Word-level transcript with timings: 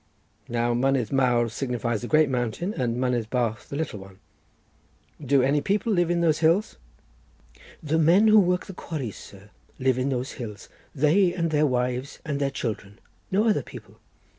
Now 0.49 0.73
Mynydd 0.73 1.11
Mawr 1.11 1.47
signifies 1.47 2.01
the 2.01 2.07
great 2.07 2.27
mountain, 2.27 2.73
and 2.73 2.97
Mynydd 2.99 3.29
Bach 3.29 3.63
the 3.65 3.75
little 3.75 3.99
one. 3.99 4.17
"Do 5.23 5.43
any 5.43 5.61
people 5.61 5.93
live 5.93 6.09
in 6.09 6.21
those 6.21 6.39
hills?" 6.39 6.77
"The 7.83 7.99
men 7.99 8.27
who 8.27 8.39
work 8.39 8.65
the 8.65 8.73
quarries, 8.73 9.17
sir, 9.17 9.51
live 9.77 9.99
in 9.99 10.09
those 10.09 10.31
hills. 10.31 10.69
They 10.95 11.35
and 11.35 11.51
their 11.51 11.67
wives 11.67 12.17
and 12.25 12.39
their 12.41 12.49
children. 12.49 12.97
No 13.31 13.47
other 13.47 13.61
people." 13.61 13.99